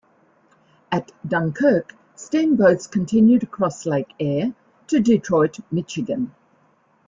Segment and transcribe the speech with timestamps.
[0.91, 4.55] At Dunkirk steamboats continued across Lake Erie
[4.87, 6.33] to Detroit, Michigan.